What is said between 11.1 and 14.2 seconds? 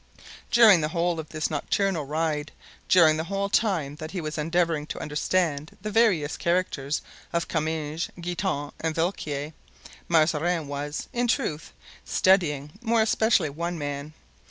in truth, studying more especially one man.